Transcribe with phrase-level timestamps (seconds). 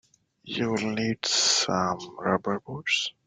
[0.43, 3.13] You will need some rubber boots.